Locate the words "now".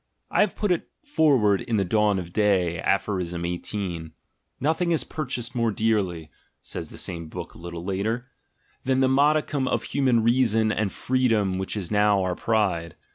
11.91-12.23